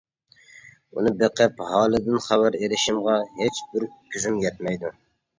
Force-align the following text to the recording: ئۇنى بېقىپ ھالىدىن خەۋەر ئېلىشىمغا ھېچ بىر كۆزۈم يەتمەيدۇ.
ئۇنى 0.99 1.09
بېقىپ 1.17 1.59
ھالىدىن 1.71 2.17
خەۋەر 2.27 2.57
ئېلىشىمغا 2.59 3.17
ھېچ 3.41 3.59
بىر 3.75 3.85
كۆزۈم 4.15 4.41
يەتمەيدۇ. 4.45 4.91